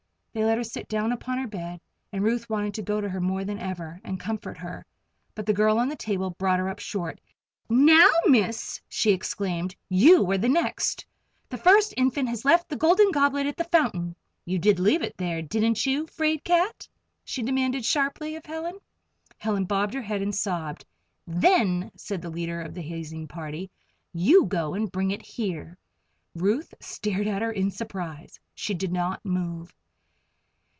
They 0.33 0.45
let 0.45 0.57
her 0.57 0.63
sit 0.63 0.87
down 0.87 1.11
upon 1.11 1.39
her 1.39 1.47
bed, 1.47 1.81
and 2.13 2.23
Ruth 2.23 2.49
wanted 2.49 2.73
to 2.75 2.81
go 2.81 3.01
to 3.01 3.09
her 3.09 3.19
more 3.19 3.43
than 3.43 3.59
ever, 3.59 3.99
and 4.01 4.17
comfort 4.17 4.57
her. 4.59 4.85
But 5.35 5.45
the 5.45 5.51
girl 5.51 5.77
on 5.77 5.89
the 5.89 5.97
table 5.97 6.29
brought 6.29 6.59
her 6.59 6.69
up 6.69 6.79
short. 6.79 7.19
"Now, 7.67 8.09
Miss!" 8.27 8.79
she 8.87 9.11
exclaimed. 9.11 9.75
"You 9.89 10.31
are 10.31 10.37
the 10.37 10.47
next. 10.47 11.05
The 11.49 11.57
first 11.57 11.93
Infant 11.97 12.29
has 12.29 12.45
left 12.45 12.69
the 12.69 12.77
Golden 12.77 13.11
Goblet 13.11 13.45
at 13.45 13.57
the 13.57 13.65
fountain 13.65 14.15
you 14.45 14.57
did 14.57 14.79
leave 14.79 15.01
it 15.01 15.17
there; 15.17 15.41
didn't 15.41 15.85
you, 15.85 15.97
you 16.03 16.07
'fraid 16.07 16.45
cat?" 16.45 16.87
she 17.25 17.43
demanded 17.43 17.83
sharply, 17.83 18.33
of 18.37 18.45
Helen. 18.45 18.79
Helen 19.37 19.65
bobbed 19.65 19.93
her 19.95 20.01
head 20.01 20.21
and 20.21 20.33
sobbed. 20.33 20.85
"Then," 21.27 21.91
said 21.97 22.21
the 22.21 22.29
leader 22.29 22.61
of 22.61 22.73
the 22.73 22.81
hazing 22.83 23.27
party, 23.27 23.69
"you 24.13 24.45
go 24.45 24.75
and 24.75 24.89
bring 24.89 25.11
it 25.11 25.23
here." 25.23 25.77
Ruth 26.35 26.73
stared 26.79 27.27
at 27.27 27.41
her 27.41 27.51
in 27.51 27.69
surprise. 27.69 28.39
She 28.55 28.73
did 28.73 28.93
not 28.93 29.25
move. 29.25 29.73